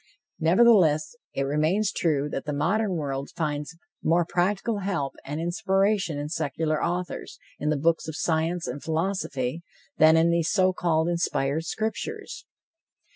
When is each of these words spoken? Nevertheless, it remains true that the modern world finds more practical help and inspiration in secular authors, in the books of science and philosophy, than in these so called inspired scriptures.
Nevertheless, 0.39 1.13
it 1.35 1.43
remains 1.43 1.91
true 1.91 2.27
that 2.31 2.45
the 2.45 2.53
modern 2.53 2.95
world 2.95 3.29
finds 3.35 3.77
more 4.03 4.25
practical 4.25 4.79
help 4.79 5.13
and 5.23 5.39
inspiration 5.39 6.17
in 6.17 6.27
secular 6.27 6.83
authors, 6.83 7.37
in 7.59 7.69
the 7.69 7.77
books 7.77 8.07
of 8.07 8.15
science 8.15 8.65
and 8.65 8.81
philosophy, 8.81 9.61
than 9.99 10.17
in 10.17 10.31
these 10.31 10.49
so 10.49 10.73
called 10.73 11.07
inspired 11.07 11.65
scriptures. 11.65 12.47